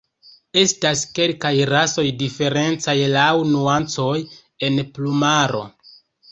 Estas 0.61 1.03
kelkaj 1.19 1.51
rasoj 1.73 2.07
diferencaj 2.23 2.97
laŭ 3.19 3.29
nuancoj 3.53 4.17
en 4.71 4.85
plumaro. 4.99 5.65